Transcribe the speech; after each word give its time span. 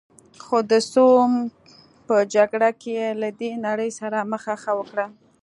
خو 0.43 0.57
د 0.71 0.73
سوم 0.91 1.31
په 2.07 2.15
جګړه 2.35 2.69
کې 2.81 2.91
یې 2.99 3.07
له 3.21 3.29
دې 3.39 3.51
نړۍ 3.67 3.89
سره 3.99 4.17
مخه 4.31 4.53
ښه 4.61 4.71
وکړه. 4.79 5.05